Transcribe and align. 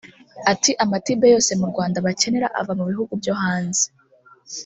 Ati“ 0.51 0.71
Amatibe 0.83 1.25
yose 1.33 1.51
mu 1.59 1.65
Rwanda 1.71 1.97
bakenera 2.05 2.47
ava 2.59 2.71
mu 2.79 2.83
bihugu 2.89 3.13
byo 3.21 3.33
hanze 3.41 3.85